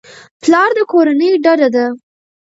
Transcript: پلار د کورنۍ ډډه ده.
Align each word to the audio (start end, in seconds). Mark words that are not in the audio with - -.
پلار 0.41 0.69
د 0.77 0.79
کورنۍ 0.91 1.31
ډډه 1.43 1.67
ده. 1.75 1.85